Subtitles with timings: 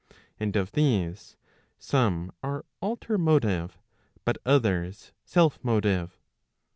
[0.39, 1.35] And of these,
[1.77, 3.77] some are alter motive,
[4.25, 6.17] but others self motive.